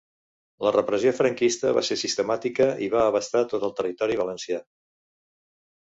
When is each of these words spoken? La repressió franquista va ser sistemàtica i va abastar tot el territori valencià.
La 0.67 0.71
repressió 0.75 1.11
franquista 1.17 1.73
va 1.79 1.83
ser 1.91 1.99
sistemàtica 2.03 2.69
i 2.85 2.89
va 2.97 3.05
abastar 3.13 3.45
tot 3.55 3.67
el 3.69 3.77
territori 3.81 4.19
valencià. 4.23 4.63